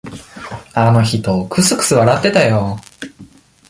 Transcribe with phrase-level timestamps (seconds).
[0.73, 2.79] あの人、くすくす笑ってたよ。